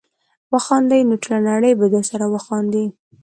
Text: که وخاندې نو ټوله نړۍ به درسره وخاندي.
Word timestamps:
که 0.45 0.49
وخاندې 0.55 1.05
نو 1.07 1.15
ټوله 1.23 1.39
نړۍ 1.49 1.73
به 1.79 1.85
درسره 1.95 2.25
وخاندي. 2.33 2.85